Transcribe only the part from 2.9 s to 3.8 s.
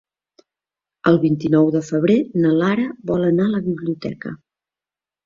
vol anar a la